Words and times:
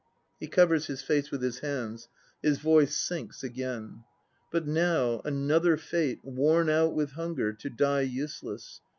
(He 0.39 0.47
covers 0.47 0.87
his 0.87 1.03
face 1.03 1.29
with 1.29 1.43
his 1.43 1.59
hands; 1.59 2.09
his 2.41 2.57
voice 2.57 2.97
sinks 2.97 3.43
again.) 3.43 4.03
But 4.51 4.65
now, 4.65 5.21
another 5.23 5.77
fate, 5.77 6.21
worn 6.25 6.69
out 6.71 6.95
with 6.95 7.11
hunger 7.11 7.53
To 7.53 7.69
die 7.69 8.01
useless. 8.01 8.81